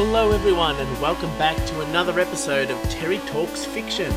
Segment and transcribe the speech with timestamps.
[0.00, 4.14] Hello, everyone, and welcome back to another episode of Terry Talks Fiction.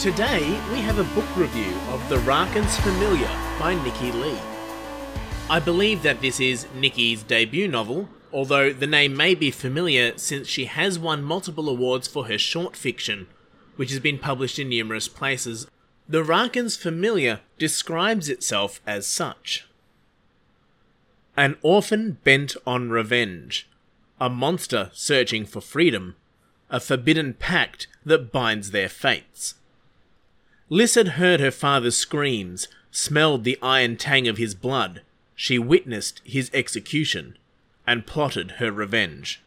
[0.00, 0.40] Today,
[0.72, 4.36] we have a book review of The Rarkyn's Familiar by Nikki Lee.
[5.48, 10.48] I believe that this is Nikki's debut novel, although the name may be familiar since
[10.48, 13.28] she has won multiple awards for her short fiction,
[13.76, 15.68] which has been published in numerous places.
[16.08, 19.67] The Rarkyn's Familiar describes itself as such.
[21.38, 23.68] An orphan bent on revenge,
[24.20, 26.16] a monster searching for freedom,
[26.68, 29.54] a forbidden pact that binds their fates.
[30.68, 35.02] Lys had heard her father's screams, smelled the iron tang of his blood.
[35.36, 37.38] She witnessed his execution
[37.86, 39.40] and plotted her revenge.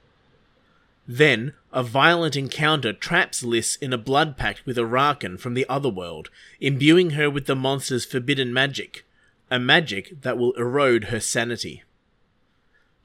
[1.05, 5.66] Then, a violent encounter traps Lys in a blood pact with a Rarkyn from the
[5.68, 6.30] otherworld,
[6.62, 9.04] imbuing her with the monster's forbidden magic,
[9.52, 11.84] a magic that will erode her sanity.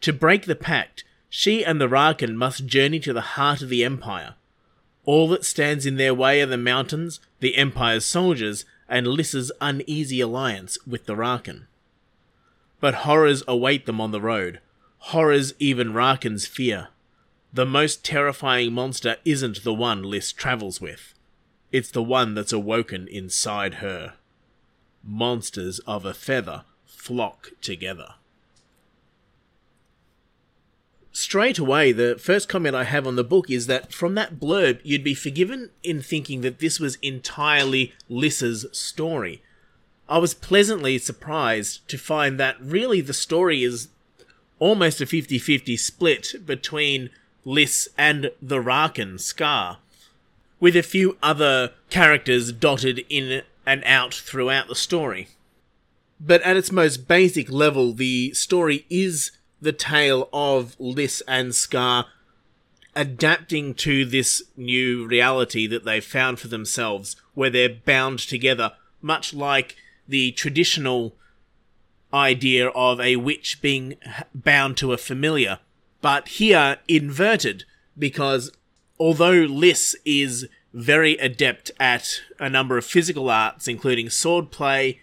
[0.03, 3.85] To break the pact, she and the Rarkyn must journey to the heart of the
[3.85, 4.35] Empire.
[5.05, 10.21] All that stands in their way are the mountains, the Empire's soldiers, and Lys's uneasy
[10.21, 11.67] alliance with the Rarkyn.
[12.81, 14.61] But horrors await them on the road,
[14.99, 16.89] horrors even Rarkyns fear.
[17.53, 21.15] The most terrifying monster isn't the one Lys travels with.
[21.73, 24.15] It's the one that's awoken inside her.
[25.03, 28.15] Monsters of a feather flock together.
[31.19, 34.81] Straight away, the first comment I have on the book is that from that blurb,
[34.83, 39.41] you'd be forgiven in thinking that this was entirely Lys's story.
[40.11, 43.89] I was pleasantly surprised to find that really the story is
[44.59, 47.09] almost a 50 50 split between
[47.47, 49.79] Lys and the Rarkyn Scar,
[50.61, 55.29] with a few other characters dotted in and out throughout the story.
[56.21, 59.31] But at its most basic level, the story is
[59.61, 62.07] the tale of Lys and Scar
[62.95, 68.73] adapting to this new reality that they've found for themselves, where they're bound together,
[69.03, 69.77] much like
[70.09, 71.15] the traditional
[72.13, 73.97] idea of a witch being
[74.35, 75.59] bound to a familiar,
[76.01, 77.65] but here inverted,
[77.99, 78.51] because
[78.99, 84.99] although Lys is very adept at a number of physical arts, including swordplay,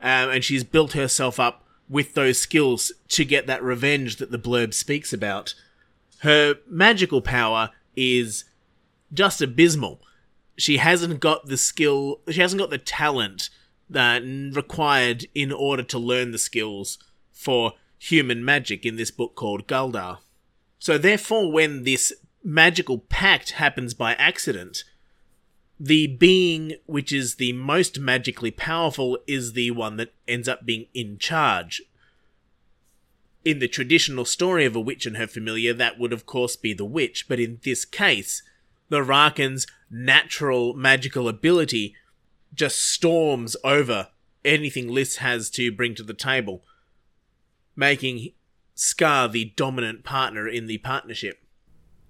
[0.00, 4.38] um, and she's built herself up with those skills to get that revenge that the
[4.38, 5.54] blurb speaks about.
[6.20, 8.44] Her magical power is
[9.12, 10.00] just abysmal.
[10.56, 13.48] She hasn't got the skill, she hasn't got the talent
[13.88, 14.22] that
[14.52, 16.98] required in order to learn the skills
[17.32, 20.18] for human magic in this book called Galdar.
[20.78, 22.12] So therefore, when this
[22.44, 24.84] magical pact happens by accident,
[25.80, 30.86] the being which is the most magically powerful is the one that ends up being
[30.92, 31.82] in charge.
[33.44, 36.72] In the traditional story of a witch and her familiar, that would of course be
[36.72, 38.42] the witch, but in this case,
[38.88, 41.94] the Rarkyn's natural magical ability
[42.52, 44.08] just storms over
[44.44, 46.64] anything Lys has to bring to the table,
[47.76, 48.32] making
[48.74, 51.42] Scar the dominant partner in the partnership,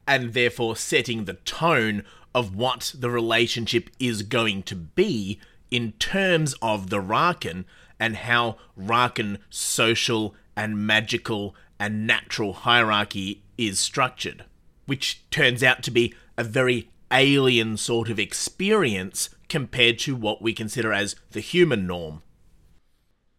[0.06, 5.40] and therefore setting the tone of what the relationship is going to be
[5.70, 7.64] in terms of the Rarkyn
[7.98, 14.44] and how Rarkyn social and magical and natural hierarchy is structured,
[14.86, 20.52] which turns out to be a very alien sort of experience compared to what we
[20.52, 22.22] consider as the human norm.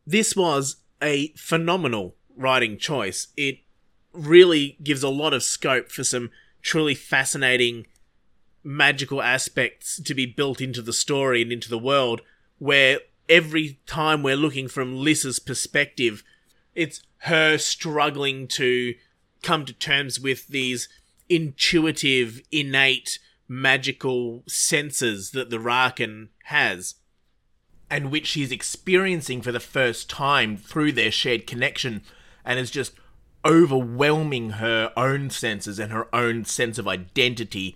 [0.05, 3.27] This was a phenomenal writing choice.
[3.37, 3.59] It
[4.11, 7.85] really gives a lot of scope for some truly fascinating
[8.63, 12.21] magical aspects to be built into the story and into the world
[12.57, 16.23] where every time we're looking from Lissa's perspective,
[16.75, 18.95] it's her struggling to
[19.41, 20.89] come to terms with these
[21.29, 26.95] intuitive, innate, magical senses that the Rarkyn has,
[27.89, 32.03] and which she's experiencing for the first time through their shared connection,
[32.45, 32.93] and is just
[33.45, 37.75] overwhelming her own senses and her own sense of identity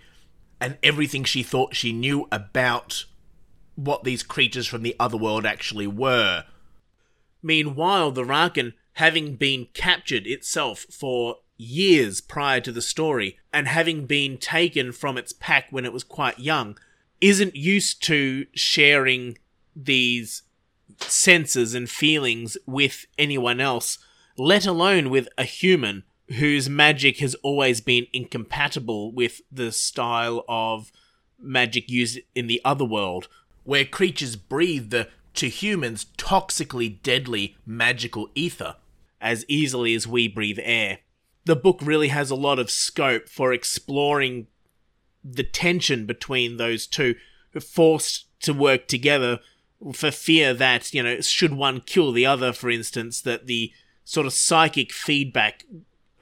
[0.64, 3.04] and everything she thought she knew about
[3.76, 6.46] what these creatures from the other world actually were.
[7.42, 14.06] Meanwhile, the Rarkyn, having been captured itself for years prior to the story, and having
[14.06, 16.78] been taken from its pack when it was quite young,
[17.20, 19.38] isn't used to sharing
[19.76, 20.44] these
[21.00, 23.98] senses and feelings with anyone else,
[24.38, 30.92] let alone with a human whose magic has always been incompatible with the style of
[31.40, 33.28] magic used in the other world,
[33.64, 38.76] where creatures breathe the, to humans, toxically deadly magical ether
[39.20, 41.00] as easily as we breathe air.
[41.46, 44.48] the book really has a lot of scope for exploring
[45.24, 47.16] the tension between those two,
[47.62, 49.40] forced to work together
[49.94, 53.72] for fear that, you know, should one kill the other, for instance, that the
[54.04, 55.66] sort of psychic feedback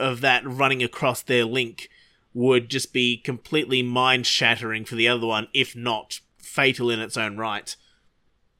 [0.01, 1.89] of that running across their link
[2.33, 7.17] would just be completely mind shattering for the other one, if not fatal in its
[7.17, 7.75] own right.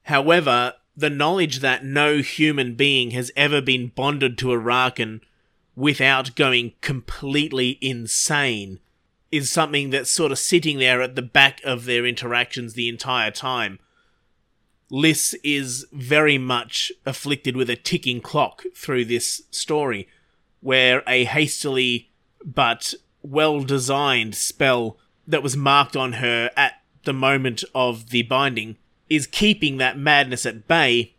[0.04, 5.20] However, the knowledge that no human being has ever been bonded to a Rarkyn
[5.74, 8.80] without going completely insane
[9.30, 13.30] is something that's sort of sitting there at the back of their interactions the entire
[13.30, 13.78] time.
[14.90, 20.06] Lys is very much afflicted with a ticking clock through this story,
[20.62, 22.10] where a hastily
[22.44, 28.76] but well designed spell that was marked on her at the moment of the binding
[29.10, 31.14] is keeping that madness at bay.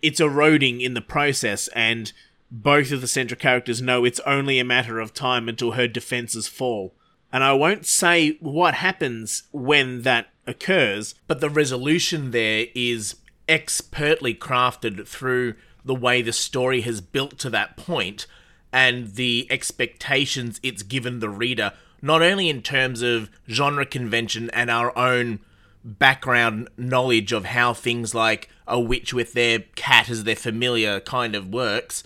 [0.00, 2.12] It's eroding in the process, and
[2.50, 6.46] both of the central characters know it's only a matter of time until her defenses
[6.46, 6.94] fall.
[7.32, 13.16] And I won't say what happens when that occurs, but the resolution there is
[13.48, 18.26] expertly crafted through the way the story has built to that point
[18.72, 21.72] and the expectations it's given the reader,
[22.02, 25.40] not only in terms of genre convention and our own
[25.84, 31.34] background knowledge of how things like a witch with their cat as their familiar kind
[31.34, 32.02] of works,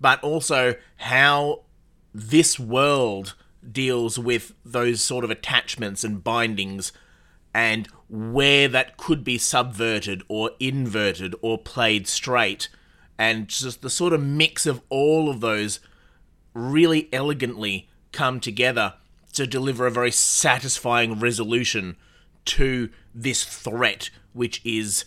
[0.00, 1.62] but also how
[2.14, 3.34] this world
[3.70, 6.92] deals with those sort of attachments and bindings
[7.54, 12.68] and where that could be subverted or inverted or played straight
[13.18, 15.80] and just the sort of mix of all of those
[16.54, 18.94] really elegantly come together
[19.32, 21.96] to deliver a very satisfying resolution
[22.44, 25.04] to this threat which is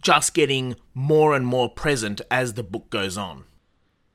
[0.00, 3.44] just getting more and more present as the book goes on.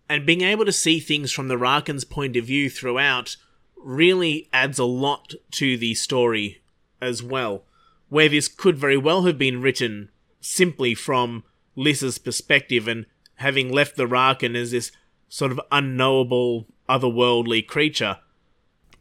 [0.08, 3.38] And being able to see things from the Rarkyn's point of view throughout
[3.78, 6.62] really adds a lot to the story
[7.02, 7.64] as well,
[8.10, 10.10] where this could very well have been written
[10.42, 11.44] simply from
[11.80, 13.06] Lys's perspective and
[13.36, 14.92] having left the Rarkyn as this
[15.30, 18.18] sort of unknowable, otherworldly creature.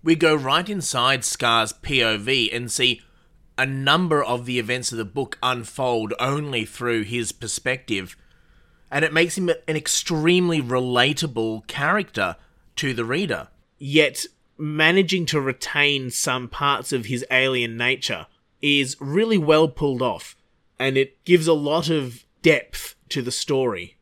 [0.04, 3.02] We go right inside Scar's POV and see
[3.56, 8.16] a number of the events of the book unfold only through his perspective,
[8.92, 12.36] and it makes him an extremely relatable character
[12.76, 13.48] to the reader.
[13.76, 14.25] Yet,
[14.56, 18.28] managing to retain some parts of his alien nature
[18.62, 20.36] is really well pulled off,
[20.78, 23.99] and it gives a lot of depth to the story.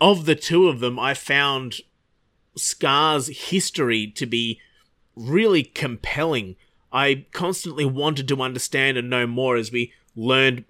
[0.00, 1.80] Of the two of them, I found
[2.56, 4.60] Scar's history to be
[5.16, 6.54] really compelling.
[6.92, 10.66] I constantly wanted to understand and know more as we learned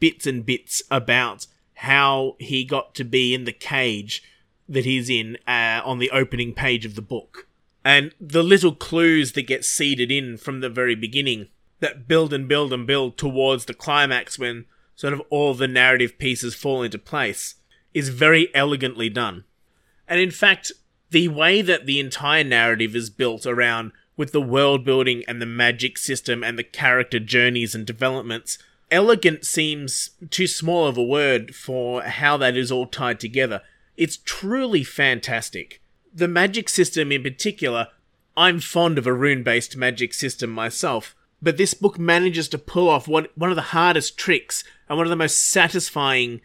[0.00, 4.20] bits and bits about how he got to be in the cage
[4.68, 7.46] that he's in uh, on the opening page of the book
[7.84, 11.46] and the little clues that get seeded in from the very beginning
[11.78, 14.64] that build and build and build towards the climax when
[14.96, 17.56] sort of all the narrative pieces fall into place
[17.92, 19.44] is very elegantly done.
[20.08, 20.72] And in fact,
[21.10, 25.46] the way that the entire narrative is built around with the world building and the
[25.46, 28.58] magic system and the character journeys and developments,
[28.90, 33.62] elegant seems too small of a word for how that is all tied together.
[33.96, 35.80] It's truly fantastic
[36.14, 37.88] the magic system in particular,
[38.36, 42.88] I'm fond of a rune based magic system myself, but this book manages to pull
[42.88, 46.40] off one, one of the hardest tricks and one of the most satisfying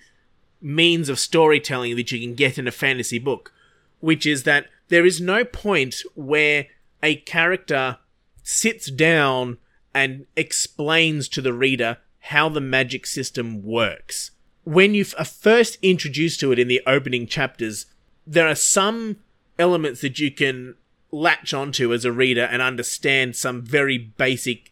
[0.62, 3.53] means of storytelling that you can get in a fantasy book,
[4.00, 6.67] which is that there is no point where
[7.01, 7.98] a character
[8.43, 9.58] sits down
[9.93, 14.31] and explains to the reader how the magic system works.
[14.63, 17.86] When you are first introduced to it in the opening chapters,
[18.27, 19.17] there are some
[19.58, 20.75] elements that you can
[21.12, 24.68] latch onto as a reader and understand some very basic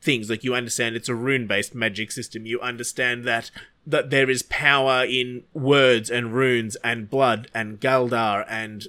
[0.00, 0.30] things.
[0.30, 2.46] Like you understand it's a rune based magic system.
[2.46, 3.50] You understand that
[3.86, 8.86] that there is power in words and runes and blood and galdar and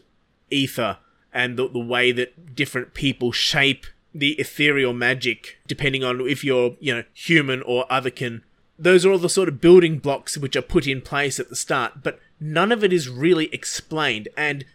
[0.49, 0.97] ether
[1.33, 6.75] and the, the way that different people shape the ethereal magic depending on if you're
[6.79, 8.41] you know human or otherkin.
[8.77, 11.55] Those are all the sort of building blocks which are put in place at the
[11.55, 14.27] start but none of it is really explained.
[14.35, 14.65] And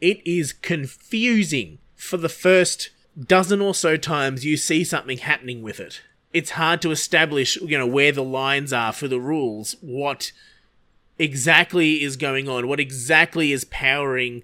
[0.00, 5.80] it is confusing for the first dozen or so times you see something happening with
[5.80, 6.02] it.
[6.32, 10.32] It's hard to establish, you know, where the lines are for the rules, what
[11.18, 14.42] exactly is going on, what exactly is powering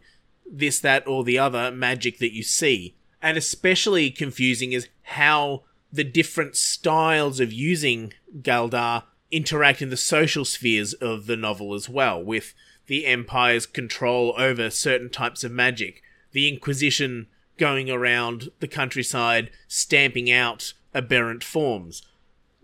[0.51, 2.95] this, that, or the other magic that you see.
[3.21, 10.45] And especially confusing is how the different styles of using Galdar interact in the social
[10.45, 12.55] spheres of the novel as well, with
[12.87, 16.03] the Empire's control over certain types of magic,
[16.33, 17.27] the Inquisition
[17.63, 22.03] going around the countryside stamping out aberrant forms.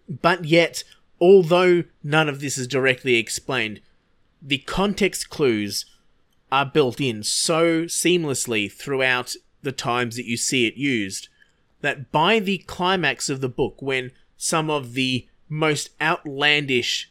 [0.09, 0.83] But yet,
[1.21, 3.81] although none of this is directly explained,
[4.43, 5.87] the context clues
[6.51, 11.29] are built in so seamlessly throughout the times that you see it used
[11.81, 17.09] that by the climax of the book, when some of the most outlandish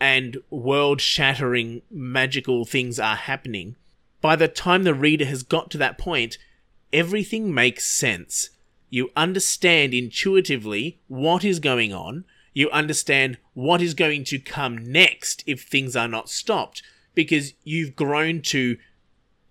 [0.00, 3.76] and world shattering magical things are happening,
[4.20, 6.38] by the time the reader has got to that point,
[6.92, 8.50] everything makes sense.
[8.90, 12.24] You understand intuitively what is going on.
[12.52, 16.82] You understand what is going to come next if things are not stopped
[17.14, 18.76] because you've grown to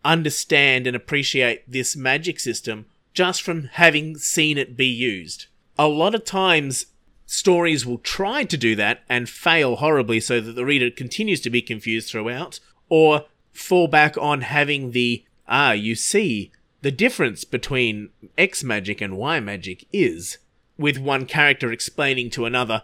[0.05, 5.47] understand and appreciate this magic system just from having seen it be used.
[5.77, 6.87] A lot of times,
[7.25, 11.49] stories will try to do that and fail horribly so that the reader continues to
[11.49, 12.59] be confused throughout,
[12.89, 16.51] or fall back on having the, ah, you see,
[16.83, 20.37] the difference between X magic and Y magic is,
[20.77, 22.83] with one character explaining to another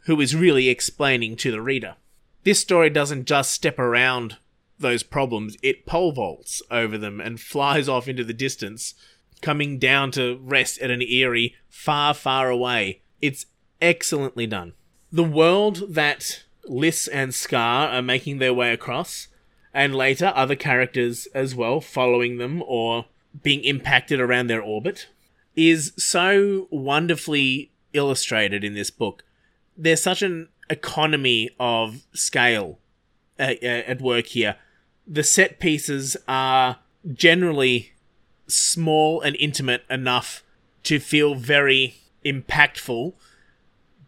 [0.00, 1.96] who is really explaining to the reader.
[2.44, 4.36] This story doesn't just step around
[4.78, 8.92] those problems, it pole vaults over them and flies off into the distance,
[9.40, 13.00] coming down to rest at an eyrie far, far away.
[13.22, 13.46] It's
[13.80, 14.74] excellently done.
[15.10, 19.28] The world that Lys and Scar are making their way across,
[19.72, 23.06] and later other characters as well following them or
[23.42, 25.08] being impacted around their orbit,
[25.56, 29.24] is so wonderfully illustrated in this book.
[29.76, 32.78] There's such an economy of scale
[33.38, 34.56] at, at work here.
[35.06, 36.78] The set pieces are
[37.12, 37.92] generally
[38.46, 40.42] small and intimate enough
[40.84, 43.14] to feel very impactful,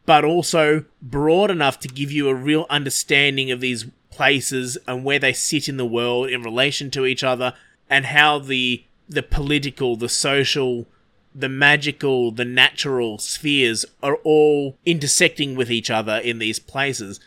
[0.06, 5.18] but also broad enough to give you a real understanding of these places and where
[5.18, 7.54] they sit in the world in relation to each other
[7.90, 10.86] and how the the political, the social,
[11.34, 17.20] the magical, the natural spheres are all intersecting with each other in these places.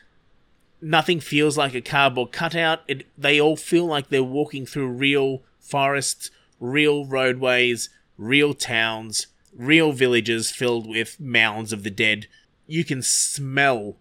[0.81, 2.81] Nothing feels like a cardboard cutout.
[2.87, 9.91] It, they all feel like they're walking through real forests, real roadways, real towns, real
[9.91, 12.27] villages filled with mounds of the dead.
[12.67, 13.97] You can smell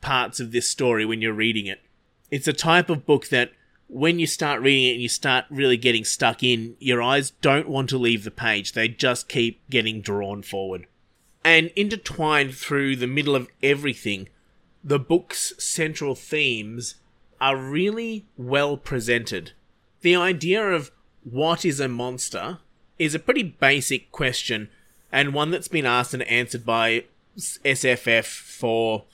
[0.00, 1.80] parts of this story when you're reading it.
[2.30, 3.52] It's a type of book that
[3.88, 7.68] when you start reading it and you start really getting stuck in, your eyes don't
[7.68, 8.72] want to leave the page.
[8.72, 10.86] They just keep getting drawn forward.
[11.44, 14.28] And intertwined through the middle of everything,
[14.82, 16.96] the book's central themes
[17.40, 19.52] are really well presented.
[20.00, 20.90] The idea of
[21.22, 22.58] what is a monster
[22.98, 24.68] is a pretty basic question
[25.12, 27.04] and one that's been asked and answered by
[27.36, 29.04] SFF for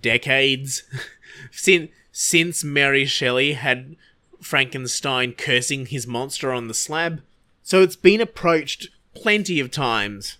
[0.00, 0.82] decades.
[1.50, 3.96] since since Mary Shelley had
[4.40, 7.22] Frankenstein cursing his monster on the slab.
[7.62, 10.38] So it's been approached plenty of times.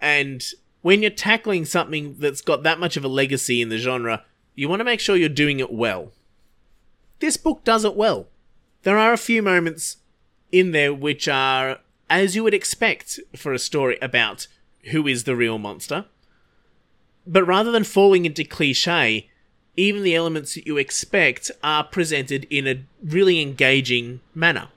[0.00, 0.44] And
[0.82, 4.68] when you're tackling something that's got that much of a legacy in the genre, you
[4.68, 6.12] want to make sure you're doing it well.
[7.18, 8.28] This book does it well.
[8.82, 9.98] There are a few moments
[10.50, 11.78] in there which are
[12.10, 14.48] as you would expect for a story about
[14.90, 16.06] who is the real monster.
[17.26, 19.29] But rather than falling into cliche,
[19.80, 24.68] even the elements that you expect are presented in a really engaging manner.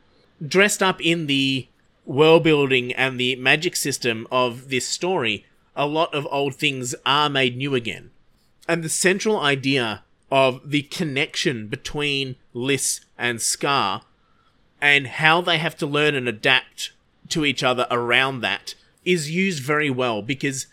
[0.46, 1.68] Dressed up in the
[2.06, 5.46] world building and the magic system of this story,
[5.76, 8.12] a lot of old things are made new again.
[8.68, 14.04] And the central idea of the connection between Lys and Scar
[14.82, 16.94] and how they have to learn and adapt
[17.30, 20.68] to each other around that is used very well because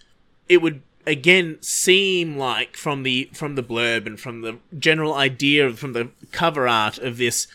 [0.48, 5.72] it would again seem like from the from the blurb and from the general idea
[5.72, 7.46] from the cover art of this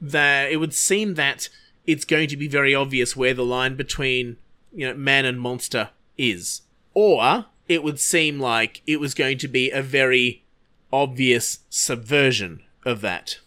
[0.00, 1.48] that it would seem that
[1.86, 4.36] it's going to be very obvious where the line between
[4.72, 6.62] you know man and monster is.
[6.94, 10.44] Or it would seem like it was going to be a very
[10.92, 13.38] obvious subversion of that.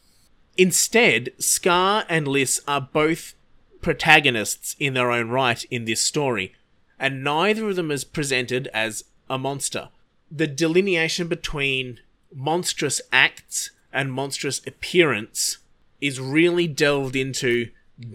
[0.58, 3.36] Instead scar and lys are both
[3.82, 6.56] protagonists in their own right in this story
[6.98, 9.90] and neither of them is presented as a monster.
[10.32, 12.00] The delineation between
[12.34, 15.60] monstrous acts and monstrous appearance
[16.02, 17.70] is really delved into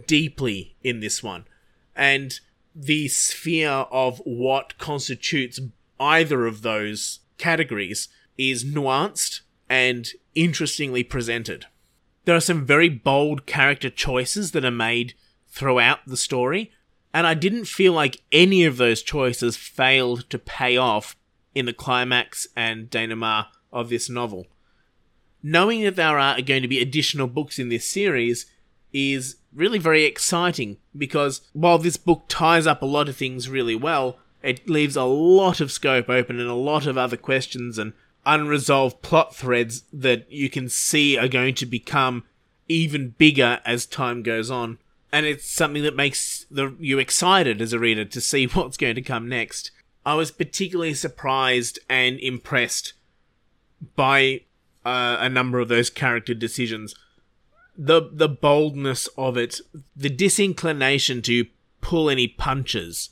[0.07, 1.47] deeply in this one.
[1.97, 2.39] And
[2.75, 5.61] the sphere of what constitutes
[5.99, 11.67] either of those categories is nuanced and interestingly presented.
[12.25, 15.15] There are some very bold character choices that are made
[15.49, 16.71] throughout the story,
[17.13, 21.17] and I didn't feel like any of those choices failed to pay off
[21.55, 24.47] in the climax and denouement of this novel.
[25.43, 28.47] Knowing that there are going to be additional books in this series,
[28.93, 33.75] is really very exciting because while this book ties up a lot of things really
[33.75, 37.93] well, it leaves a lot of scope open and a lot of other questions and
[38.25, 42.25] unresolved plot threads that you can see are going to become
[42.69, 44.79] even bigger as time goes on.
[45.13, 48.95] And it's something that makes the, you excited as a reader to see what's going
[48.95, 49.71] to come next.
[50.05, 52.95] I was particularly surprised and impressed
[53.97, 54.43] by
[54.85, 56.95] uh, a number of those character decisions.
[57.77, 59.61] The the boldness of it,
[59.97, 61.47] the disinclination to
[61.81, 63.11] pull any punches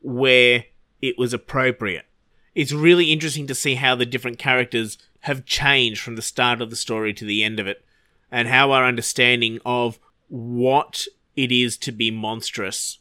[0.00, 0.66] where
[1.00, 2.06] it was appropriate.
[2.54, 6.70] It's really interesting to see how the different characters have changed from the start of
[6.70, 7.84] the story to the end of it,
[8.30, 9.98] and how our understanding of
[10.32, 12.98] what it is to be monstrous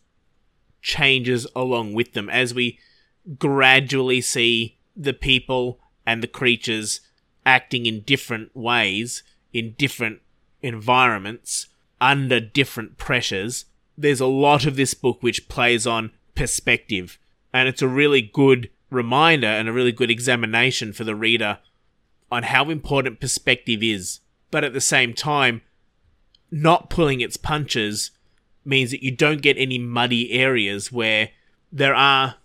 [0.81, 2.77] changes along with them as we
[3.39, 6.99] gradually see the people and the creatures
[7.45, 9.23] acting in different ways
[9.53, 10.19] in different
[10.61, 11.67] environments
[12.01, 13.63] under different pressures.
[13.97, 17.17] There's a lot of this book which plays on perspective,
[17.53, 21.59] and it's a really good reminder and a really good examination for the reader
[22.29, 24.19] on how important perspective is.
[24.49, 25.61] But at the same time,
[26.51, 28.11] not pulling its punches
[28.63, 31.29] means that you don't get any muddy areas where
[31.71, 32.35] there are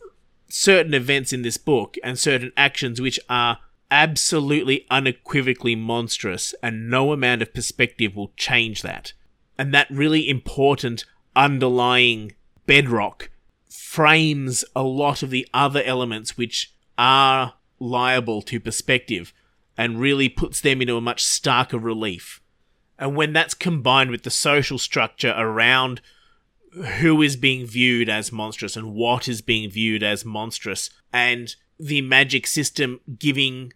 [0.49, 3.59] certain events in this book and certain actions which are
[3.91, 9.13] absolutely unequivocally monstrous, and no amount of perspective will change that.
[9.59, 12.33] And that really important underlying
[12.67, 13.31] bedrock
[13.69, 19.33] frames a lot of the other elements which are liable to perspective
[19.77, 22.41] and really puts them into a much starker relief.
[22.99, 26.01] And when that's combined with the social structure around
[26.99, 32.01] who is being viewed as monstrous and what is being viewed as monstrous, and the
[32.03, 33.73] magic system giving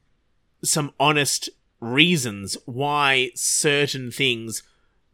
[0.63, 1.49] some honest
[1.81, 4.63] reasons why certain things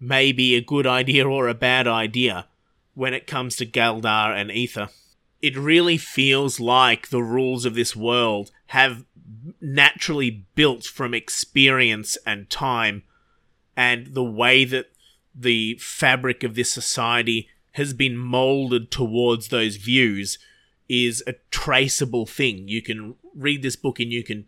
[0.01, 2.47] may be a good idea or a bad idea
[2.95, 4.89] when it comes to Galdar and Aether.
[5.41, 9.05] It really feels like the rules of this world have
[9.61, 13.03] naturally built from experience and time,
[13.77, 14.91] and the way that
[15.35, 20.39] the fabric of this society has been molded towards those views
[20.89, 22.69] is a traceable thing.
[22.69, 24.47] You can read this book and you can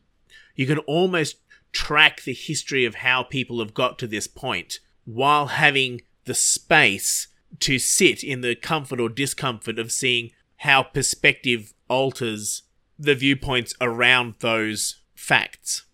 [0.54, 1.36] you can almost
[1.72, 7.28] track the history of how people have got to this point while having the space
[7.60, 12.62] to sit in the comfort or discomfort of seeing how perspective alters
[12.98, 15.84] the viewpoints around those facts.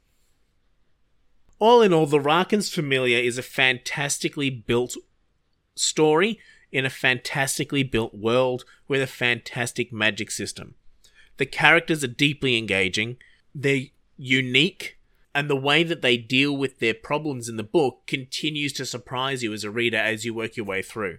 [1.58, 4.96] All in all, The Rarkyn's Familiar is a fantastically built
[5.74, 6.38] story
[6.72, 10.74] in a fantastically built world with a fantastic magic system.
[11.36, 13.16] The characters are deeply engaging,
[13.54, 13.86] they're
[14.16, 14.98] unique,
[15.34, 19.42] and the way that they deal with their problems in the book continues to surprise
[19.42, 21.18] you as a reader as you work your way through.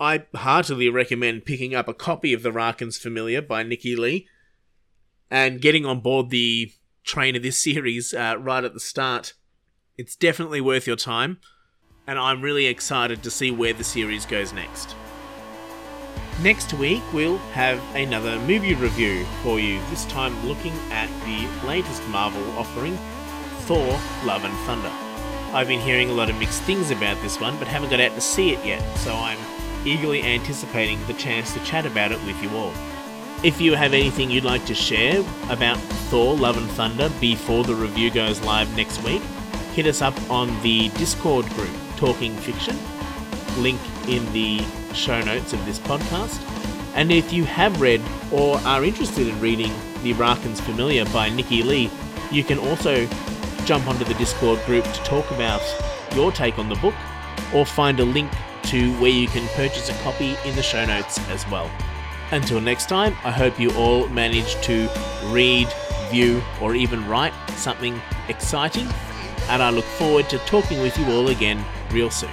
[0.00, 4.28] I heartily recommend picking up a copy of The Rarkyn's Familiar by Nikki Lee
[5.30, 6.72] and getting on board the
[7.04, 9.34] train of this series uh, right at the start.
[9.96, 11.38] It's definitely worth your time
[12.08, 14.96] and I'm really excited to see where the series goes next.
[16.42, 22.06] Next week, we'll have another movie review for you, this time looking at the latest
[22.08, 22.98] Marvel offering,
[23.66, 23.86] Thor
[24.24, 24.90] Love and Thunder.
[25.52, 28.16] I've been hearing a lot of mixed things about this one, but haven't got out
[28.16, 29.38] to see it yet, so I'm
[29.86, 32.72] eagerly anticipating the chance to chat about it with you all.
[33.44, 35.78] If you have anything you'd like to share about
[36.10, 39.22] Thor Love and Thunder before the review goes live next week,
[39.74, 42.78] hit us up on the Discord group Talking Fiction,
[43.58, 46.40] link in the show notes of this podcast.
[46.94, 49.72] And if you have read or are interested in reading
[50.04, 51.90] The Rarkyn's Familiar by Nikki Lee,
[52.30, 53.08] you can also
[53.64, 55.60] jump onto the Discord group to talk about
[56.14, 56.94] your take on the book
[57.52, 58.30] or find a link
[58.64, 61.68] to where you can purchase a copy in the show notes as well.
[62.30, 64.88] Until next time, I hope you all manage to
[65.24, 65.66] read,
[66.10, 68.88] view, or even write something exciting,
[69.48, 72.30] and I look forward to talking with you all again real soon.